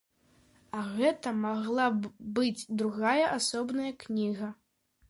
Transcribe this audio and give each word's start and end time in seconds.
А 0.79 0.81
гэта 0.95 1.33
магла 1.43 1.85
б 1.99 2.11
быць 2.39 2.65
другая, 2.81 3.25
асобная 3.39 3.97
кніга. 4.07 4.53